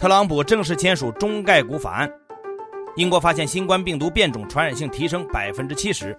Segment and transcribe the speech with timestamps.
[0.00, 2.10] 特朗普正式签署中概股法案。
[2.96, 6.18] 英国发现新冠病毒变种传染性提升百分之七十。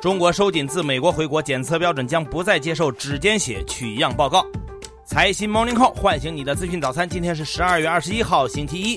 [0.00, 4.46] 中国收紧自美国回国检测标准，将不再接受指尖血取样报告。
[5.04, 8.96] 财新 Morning Call 唤醒你的资讯早餐，今天是十二月二十一号，星期一。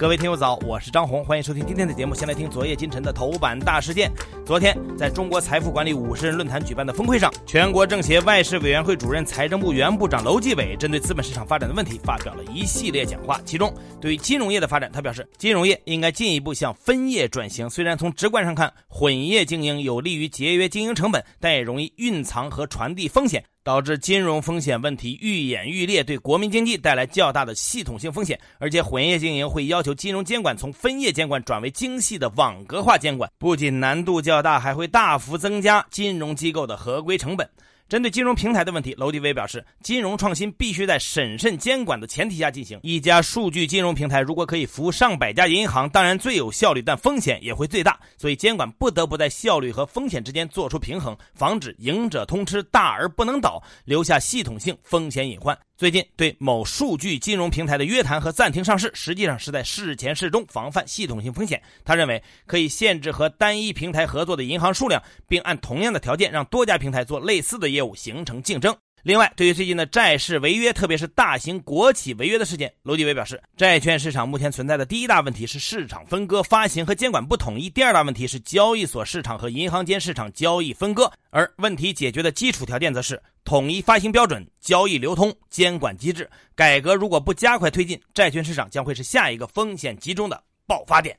[0.00, 2.14] 各位听友早，我是张红，欢迎收听今天的节目。
[2.14, 4.10] 先来听昨夜今晨的头版大事件。
[4.46, 13.38] 昨天，在中国财富管理五十人论坛举办的峰会上，全国政协外事委员会主任、财政部原部长楼继伟针对资本市场发展的问题发表了一系列讲话。
[13.44, 17.68] 其中，对于金融业的发展，他表示，金融业应该进一步向分业转型。
[17.68, 23.44] 虽然从直观上看，混业经营有利于节约经营成本，但也容易蕴藏和传递风险。
[23.62, 28.40] 导致金融风险问题愈演愈烈，对国民经济带来较大的系统性风险。
[28.58, 37.48] 而且混业经营会要求金融监管从分业监管转为精细的网格化监管，不仅难度较大，还会大幅增加金融机构的合规成本。
[37.90, 42.78] 针对金融平台的问题，楼迪伟表示，金融创新必须在审慎监管的前提下进行。
[42.84, 47.98] 一家数据金融平台如果可以服务上百家银行，当然最有效率，但风险也会最大。
[48.16, 55.58] 所以监管不得不在效率和风险之间做出平衡，防止赢者通吃，大而不能倒，留下系统性风险隐患。
[55.76, 61.60] 最近对某数据金融平台的约谈和暂停上市，实际上是在事前事中防范系统性风险。
[61.84, 68.76] 他认为可以限制和单一平台合作的银行数量，并按同样的条件让多家平台做类似的业务务，形成竞争。
[69.02, 81.10] 另外，对于最近的债市违约，特别是大型国企违约的事件，楼继伟表示，债券市场目前存在的第一大问题是市场分割、发行和监管不统一；第二大问题是交易所市场和银行间市场交易分割。
[81.30, 86.28] 而问题解决的基础条件则是统一发行标准、交易流通、监管机制。
[86.54, 91.18] 改革如果不加快推进，债券市场将会是下一个风险集中的爆发点。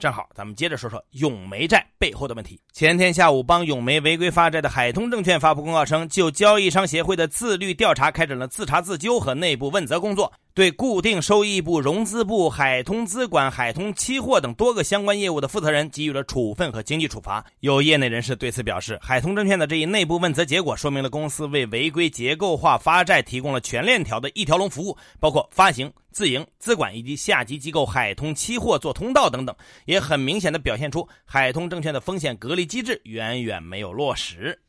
[0.00, 2.58] 正好，咱们接着说说永煤债背后的问题。
[2.72, 10.32] 前天下午，帮永煤违规发债的海通证券发布公告称，就交易商协会的自律调查开展了自查自纠和内部问责工作。
[10.60, 17.42] 对固定收益部、融资部、海通资管、海通期货等多个相关业务的负责人给予了处分和经济处罚。
[17.60, 34.60] 有业内人士对此表示，海通证券的这一内部问责结果，说明了公司为违规结构化发债提供了全链条的一条龙服务，包括发行、自营、资管以及下级机构海通期货做通道等等，也很明显的表现出海通证券的风险隔离机制远远没有落实。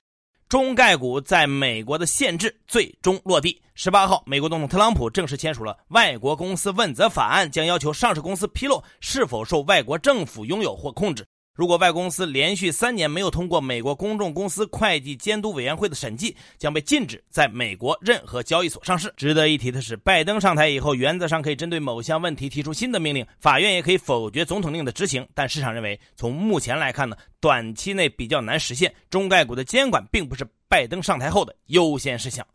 [0.52, 3.62] 中概股在美国的限制最终落地。
[3.74, 11.26] 十八号，美国总统特朗普正式签署了《外国公司问责法案》，将要求上市公司披露是否受外国政府拥有或控制。
[11.54, 19.14] 如果外公司连续三年没有通过美国公众公司会计监督委员会的审计，将被禁止在美国任何交易所上市。
[19.18, 25.28] 值得一提的是，拜登上台以后，原则上可以针对某项问题提出新的命令，法院也可以否决总统令的执行。
[25.34, 28.94] 但市场认为，从目前来看呢，短期内比较难实现。
[29.10, 32.48] 中概股的监管并不是拜登上台后的优先事项。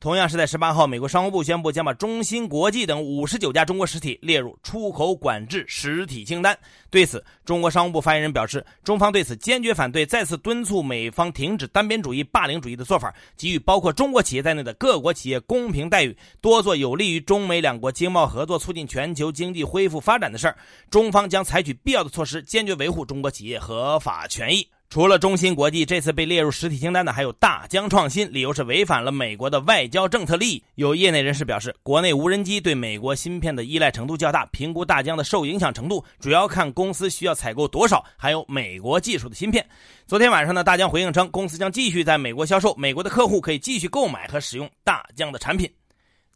[0.00, 6.56] 同样是在十八号，美国商务部宣布将把中芯国际等五十九家中国实体列入出口管制实体清单。
[6.88, 20.56] 对此，中国商务部发言人表示，中方对此坚决反对，再次敦促美方停止单边主义、霸凌主义的做法，给予包括中国企业在内的各国企业公平待遇，多做有利于中美两国经贸合作、促进全球经济恢复发展的事儿。
[20.90, 24.68] 中方将采取必要的措施，坚决维护中国企业合法权益。
[24.90, 30.64] 除了中芯国际，这次被列入实体清单的还有大疆创新，理由是违反了美国的外交政策利益。
[30.76, 39.62] 有业内人士表示，国内无人机对美国芯片的依赖程度较大，评估大疆的受影响程度，主要看公司需要采购多少含有美国技术的芯片。
[40.06, 45.70] 昨天晚上呢，大疆回应称，公司将继续在美国销售，美国的客户可以继续购买和使用大疆的产品。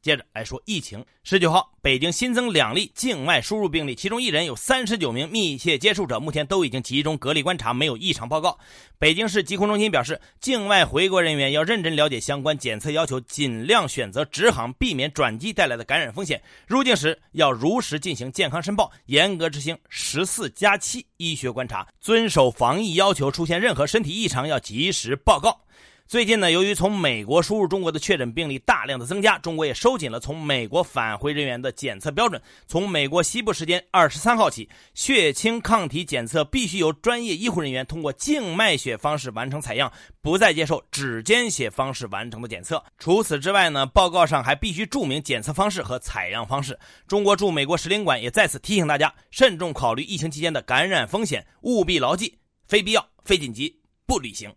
[0.03, 1.03] 接着来说疫情。
[1.25, 8.59] 十九号，北京新增两例境外输入病例，其中一人有三十九名密切接触者，目前都已经集中隔离观察，没有异常报告。
[8.99, 12.09] 北京市疾控中心表示，境外回国人员要认真了。
[12.09, 16.43] 解相关检测要求，尽量选择直航，避免转机带来的感染风险。
[16.67, 23.31] 入境时要如实进行健康申报，严格执行十四加七医学观察，遵守防疫要求。
[23.31, 25.61] 出现任何身体异常要及时报告。
[26.09, 32.41] 最近呢，由于从美国输入中国的确诊病例大量的增加，中国也收紧了从美国返回人员的检测标准。
[32.67, 39.91] 从美国西部时间二十三号起，血清抗体检测必须由专业医护人员通过静脉血方式完成采样，
[40.21, 42.83] 不再接受指尖血方式完成的检测。
[42.99, 46.79] 除此之外呢，报告上还必须注明检测方式和采样方式。
[47.07, 52.37] 中国驻美国使领馆也再次提醒大家，慎重考虑疫情期间的感染风险，务必牢记：
[52.67, 53.75] 非必要、非紧急
[54.05, 54.53] 不旅行。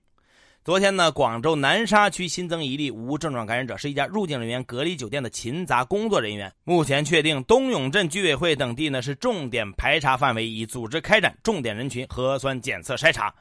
[0.66, 6.52] 昨天呢，广州南沙区新增一例无症状感染者，是一家入境人员隔离酒店的勤杂工作人员。
[6.64, 13.32] 目前确定东涌镇居委会等地呢是重点排查范围，已组织开展重点人群核酸检测筛查。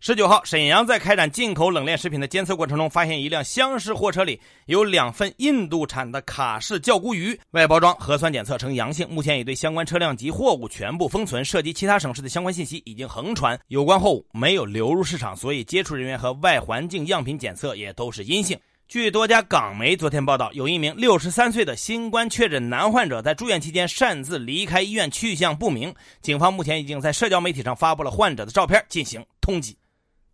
[0.00, 11.44] 十九号，沈阳在开展进口冷链食品的监测过程中，发现一辆厢式货车里有两份印度产的卡式叫菇鱼，外包装核酸检测呈阳性，目前已对相关车辆及货物全部封存。
[11.44, 18.56] 涉及其他省市的相关信息已经横传，有关货物没有流入市场，所以接触人员和外环境样品检测也都是阴性。
[18.86, 25.92] 据多家港媒昨天报道，有一名六十三岁的新冠确诊男患者在住院期间擅自离开医院，去向不明。
[26.22, 29.74] 警方目前已经在社交媒体上发布了患者的照片进行通缉。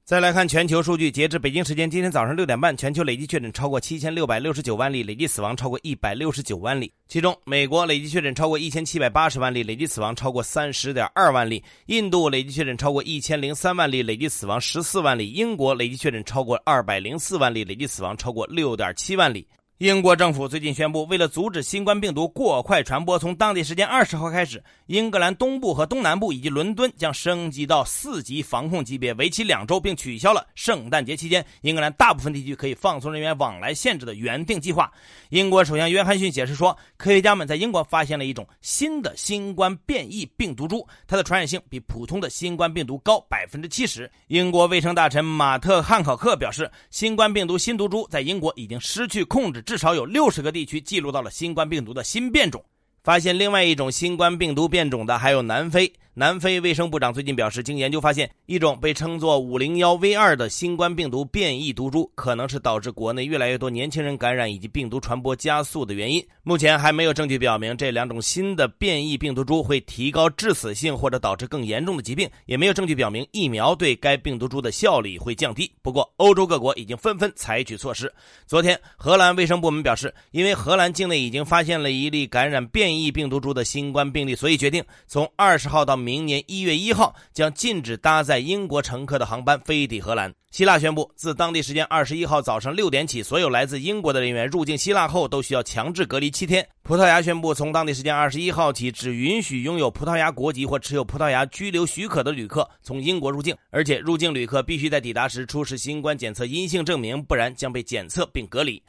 [0.06, 6.92] 再来看全球数据，截至北京时间今天早上六点半，全球累计确诊超过七千六百六十九万例，累计死亡超过一百六十九万例。
[7.08, 19.48] 其中，美国累计确诊超过一千七百八十万例，累计死亡超过三十点二万例；印度累计确诊超过一千零三万例，累计死亡十四万例；英国累计确诊超过二百零四万例，累计死亡超过六点七万例。
[19.78, 34.88] 英国政府最近宣布，为了阻止新冠病毒过快传播，从当地时间二十号开始，英格兰东部和东南部以及伦敦将升级到四级防控级别，为期两周，并取消了圣诞节期间英格兰大部分地区可以放松人员往来限制的原定计划。
[35.30, 44.08] 英国首相约翰逊解释说，科学家们在英国发现了一种新的新冠变异病毒株，它的传染性比普通的新冠病毒高百分之七十。
[44.28, 49.63] 英国卫生大臣马特·汉考克表示，新冠病毒新毒株在英国已经失去控制。
[49.64, 52.64] 至少有六十个地区记录到了新冠病毒的新变种。
[53.04, 55.92] 发现另外一种新冠病毒变种的还有南非。
[56.16, 66.24] 南非卫生部长最近表示，经研究发现，一种被称作 501V2 的新冠病毒变异毒株，可能是导致国内越来越多年轻人感染以及病毒传播加速的原因。
[66.44, 75.68] 目前还没有证据表明这两种新的变异病毒株会提高致死性或者导致更严重的疾病，也没有证据表明疫苗对该病毒株的效力会降低。
[75.82, 78.12] 不过，欧洲各国已经纷纷采取措施。
[78.46, 86.03] 昨天，荷兰卫生部门表示，因为荷兰境内已经发现了一例感染变异病毒株的新冠病例，所以决定从二十号到。
[86.04, 90.32] 明年一月一号将禁止搭载英国乘客的航班飞抵荷兰。
[90.50, 96.64] 希腊宣布，自当地时间二十一号早上六点起，所有来自英国的人员入境希腊后都需要强制隔离七天。
[96.84, 108.80] 葡萄牙宣布，从当地时间二十一号起，只允许拥有葡萄牙国籍或持有葡萄牙居留许可的旅客从英国入境，而且入境旅客必须在抵达时出示新冠检测阴性证明，不然将被检测并隔离。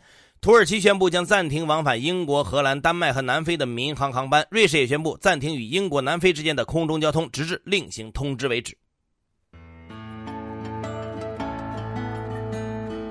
[0.45, 4.45] 土耳其宣布将暂停往返英国、荷兰、丹麦和南非的民航航班。
[4.51, 8.77] 瑞士也宣布暂停与英国、南非之间的空中交通，直至另行通知为止。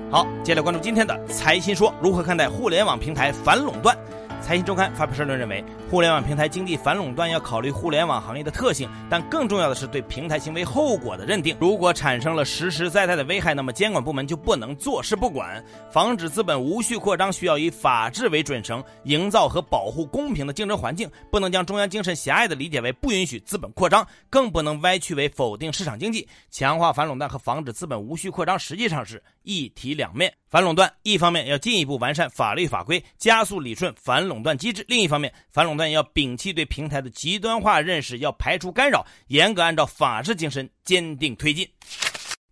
[0.09, 3.97] 好，接下来关注今天的财新说，如何看待互联网平台反垄断？
[4.41, 5.61] 财新周刊发表社论认为，
[5.95, 11.55] 互联网平台经济反垄断要考虑互联网行业的特性，但更重要的是对平台行为后果的认定。
[11.57, 15.63] 如果产生了实实在在的危害，那么监管部门就不能坐视不管。
[15.89, 21.09] 防止资本无序扩张，需要以法治为准绳，营造和保护公平的竞争环境。
[21.31, 26.27] 不能将中央精神狭隘的理解为不允许资本扩张，更不能歪曲为否定市场经济。
[26.51, 30.33] 强化反垄断和防止资本无序扩张，实际上是一体两面。
[30.55, 41.67] 反垄断一方面要进一步完善法律法规，加速理顺反垄断机制；另一方面，反垄断要摒弃对平台的极端化认识，要排除干扰，严格按照法治精神坚定推进。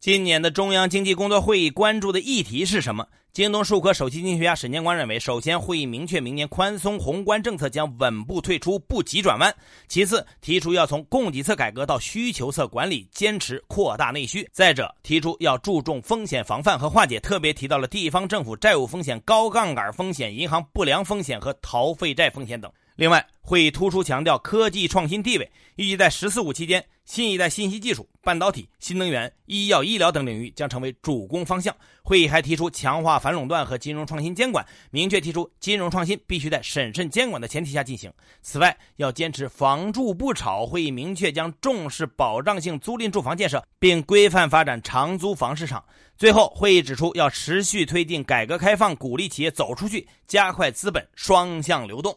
[0.02, 3.08] 今年的中央经济工作会议关注的议题是什么？
[3.34, 9.52] 京东数科首席经济学家沈建光认为，首先会议明确明年宽松宏观政策将稳步退出，不急转弯；
[9.88, 22.72] 其次提出要从供给侧改革到需求侧管理，坚持扩大内需；再者提出要注重风险防范和化解，特别提到了地方政府债务风险、高杠杆风险、银行不良风险和逃废债风险等。
[22.96, 31.76] 另外，会议突出强调科技创新地位，预计在“十四五”期间，新一代信息技术、半导体、新能源、医药医疗等领域将成为主攻方向。
[32.04, 38.14] 会议还提出强化反垄断和金融创新监管，明确提出金融创新必须在审慎监管的前提下进行。
[38.44, 40.64] 此外，要坚持房住不炒。
[40.64, 45.84] 会议明确将重视保障性租赁住房建设，并规范发展长租房市场。
[46.16, 52.16] 最后，会议指出要持续推进改革开放，鼓励企业走出去，加快资本双向流动。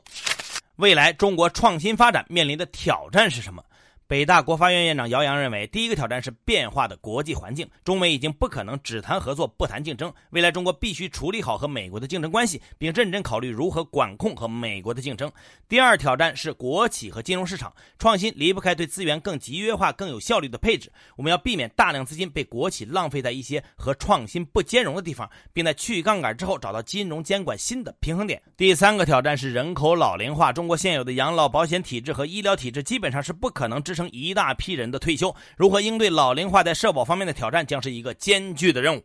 [0.77, 3.63] 未来中国创新发展面临的挑战是什么？
[4.09, 7.69] 北大国发院院长姚洋认为，第一个挑战是变化的国际环境。
[7.83, 15.29] 中美已经不可能只谈合作不谈竞争，未来中国必须处理好和美国的竞争关系，并认真考虑如何管控和美国的竞争。
[15.69, 20.93] 第二挑战是国企和金融市场，创新离不开对资源更集约化、更有效率的配置。
[21.17, 28.41] 我们要避免大量资金被国企浪费在一些和创新不兼容的地方，并在去杠杆之后找到金融监管新的平衡点。
[28.57, 33.96] 第三个挑战是人口老龄化，中国现有的养老保险体制和医疗体制基本上是不可能支。
[33.97, 39.03] 成一大批人的退休，如何应对老龄化在社保方面的挑战，将是一个艰巨的任务。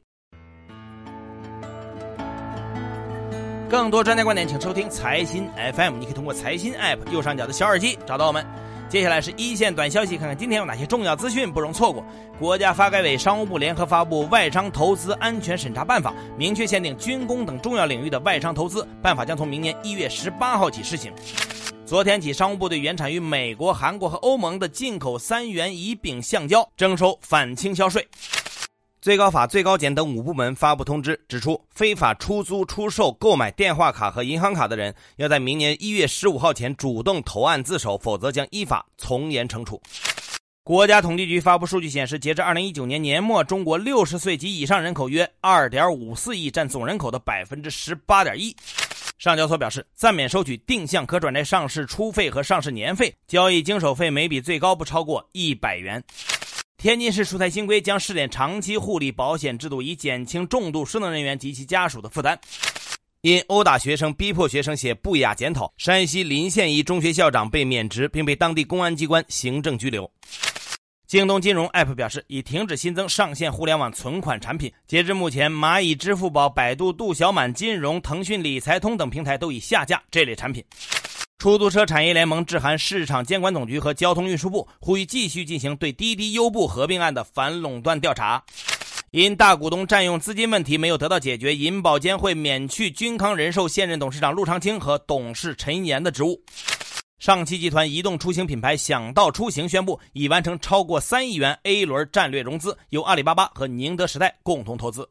[3.69, 5.95] 更多专家观点，请收听财新 FM。
[5.97, 8.45] 你可以通过财新 App 右上角的小耳机找到我们。
[8.89, 12.05] 接下来是一线短消息，看看今天有哪些重要资讯不容错过。
[12.37, 18.85] 国家发改委、商务部联合发布《外商投资安全审查办法》，明确限定军工等重要领域的外商投资。
[19.01, 21.13] 办法将从明年一月十八号起施行。
[21.91, 28.07] 昨天起，商务部对原产于美国、韩国和欧盟的进口三元乙丙橡胶征收反倾销税。
[29.01, 39.81] 最高法、最高检等五部门发布通知，指出非法出租、出售、购买电话卡和银行卡的人，要在明年一月十五号前主动投案自首，否则将依法从严惩处。
[40.63, 48.55] 国家统计局发布数据显示，截至二零一九年年末，中国六十岁及以上人口约二点五四亿，占总人口的百分之十八点一。
[49.21, 56.03] 上交所表示，暂免收取定向可转债上市初费和上市年费，交易经手费每笔最高不超过一百元。
[56.75, 62.39] 天津市出台新规，将试点长期护理保险制度，以减轻重度失能人员及其家属的负担。
[63.21, 70.11] 因殴打学生、逼迫学生写不雅检讨，山西临县一中学校长被免职，并被当地公安机关行政拘留。
[71.11, 74.71] 京东金融 App 表示，已停止新增上线互联网存款产品。
[74.87, 80.63] 截至目前，蚂蚁支付宝、百度度小满金融、腾讯理财通等平台都已下架这类产品。
[81.37, 88.41] 出租车产业联盟致函市场监管总局和交通运输部，呼吁继续进行对滴滴优步合并案的反垄断调查。
[89.09, 96.41] 因大股东占用资金问题没有得到解决，银保监会免去君康人寿现任董事长陆长青和董事陈岩的职务。
[97.21, 105.07] 上汽集团移动出行品牌想到出行宣布，已完成超过三亿元 A 轮战略融资，由阿里巴巴和宁德时代共同投资。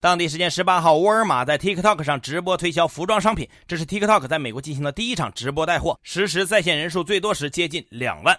[0.00, 8.36] 当地时间十八号，沃尔玛在 TikTok 上直播推销服装商品，这是 TikTok 在美国进行的第一场直播带货，实时在线人数最多时接近两万。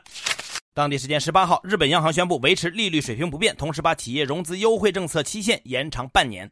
[0.73, 6.51] 当地时间十八号，日本央行宣布维持利率水平不变，同时把企业融资优惠政策期限延长半年。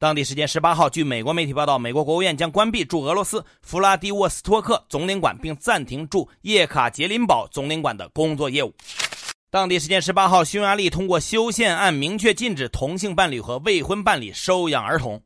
[0.00, 8.74] 当地时间十八号，据美国媒体报道，美国国务院将关闭驻俄罗斯弗拉迪沃斯托克总领馆，并暂停驻叶卡捷琳堡总领馆的工作业务。
[9.50, 15.22] 当地时间十八号，匈牙利通过修宪案，明确禁止同性伴侣和未婚伴侣收养儿童。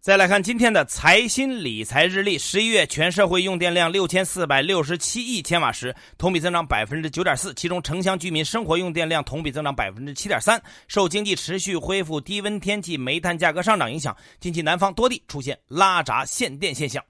[0.00, 10.58] 再来看今天的财新理财日历，十一月全社会用电量六千四百六十七亿千瓦时，同比增长百分之九点四，其中城乡居民生活用电量同比增长百分之七点三。
[10.88, 17.04] 受经济持续恢复、低温天气、煤炭价格上涨影响，近期南方多地出现拉闸限电现象。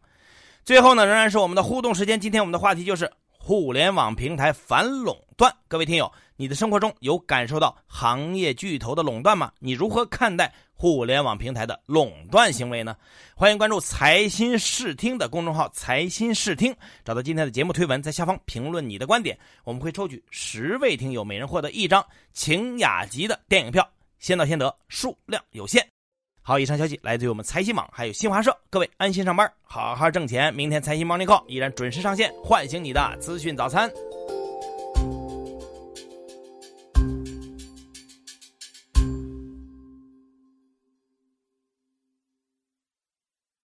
[0.65, 3.09] 最后呢，仍然是我们的互动时间，今天我们的话题就是
[3.43, 5.53] 互联网平台反垄断。
[5.67, 6.13] 各位听友。
[6.37, 9.53] 你的生活中有感受到行业巨头的垄断吗？
[9.59, 12.97] 你如何看待互联网平台的垄断行为呢？
[13.35, 23.87] 欢迎关注财新视听的公众号“财新视听”，找到今天的节目推文，在下方评论你的观点，我们会抽取十位听友，每人获得一张晴雅集的电影票，
[24.19, 25.87] 先到先得，数量有限。
[26.51, 28.53] 好，以上消息来自于我们财新网，还有新华社。
[28.71, 30.53] 各位安心上班，好好挣钱。
[30.53, 33.89] 明天财新 Morning Call 依然准时上线，唤醒你的资讯早餐。